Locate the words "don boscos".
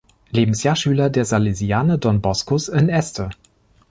1.99-2.69